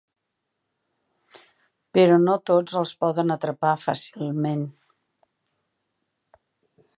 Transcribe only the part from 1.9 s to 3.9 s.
Però no tots els poden atrapar